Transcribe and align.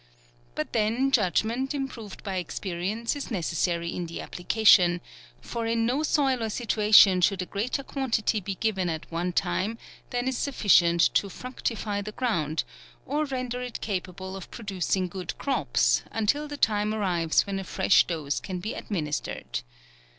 But 0.55 0.73
then 0.73 1.11
judgment, 1.11 1.75
improved 1.75 2.23
by 2.23 2.37
experience, 2.37 3.15
is 3.15 3.29
necessary 3.29 3.93
in 3.93 4.07
the 4.07 4.19
application; 4.19 4.99
for 5.41 5.67
in 5.67 5.85
no 5.85 6.01
soil 6.01 6.41
or 6.41 6.49
situation 6.49 7.21
should 7.21 7.43
a 7.43 7.45
greater 7.45 7.83
quantity 7.83 8.39
be 8.39 8.55
giv 8.55 8.79
en 8.79 8.89
at 8.89 9.11
one 9.11 9.31
time 9.31 9.77
than 10.09 10.27
is 10.27 10.35
sufficient 10.39 11.01
to 11.13 11.29
fructify 11.29 12.01
the 12.01 12.13
ground, 12.13 12.63
or 13.05 13.25
render 13.25 13.61
it 13.61 13.79
capable 13.79 14.35
of 14.35 14.49
produc 14.49 14.95
ing 14.95 15.07
good 15.07 15.37
crops, 15.37 16.01
until 16.11 16.47
the 16.47 16.57
time 16.57 16.95
arrives 16.95 17.45
when 17.45 17.59
a 17.59 17.63
fresh 17.63 18.05
dose 18.05 18.39
can 18.39 18.57
be 18.57 18.73
administered. 18.73 19.61